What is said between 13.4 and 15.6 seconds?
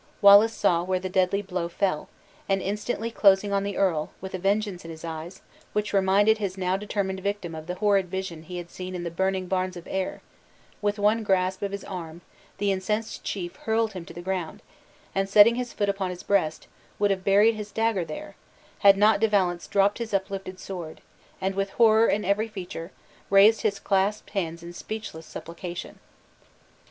hurled him to the ground; and setting